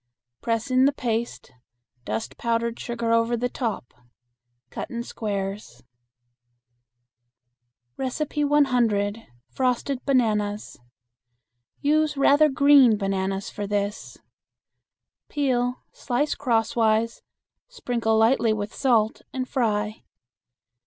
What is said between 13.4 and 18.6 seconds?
for this. Peel, slice crosswise, sprinkle lightly